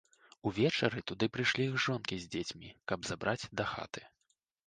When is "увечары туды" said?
0.51-1.25